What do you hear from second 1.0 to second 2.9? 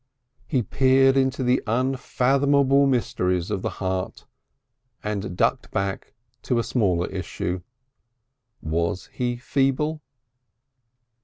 into the unfathomable